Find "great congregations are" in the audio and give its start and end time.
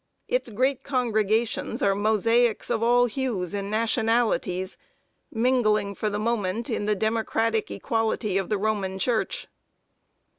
0.49-1.93